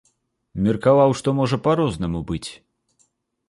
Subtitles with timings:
[0.67, 2.45] Меркаваў, што можа па-рознаму быць.